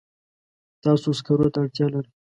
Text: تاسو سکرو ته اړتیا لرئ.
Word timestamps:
تاسو 0.83 1.07
سکرو 1.17 1.47
ته 1.53 1.57
اړتیا 1.61 1.87
لرئ. 1.93 2.09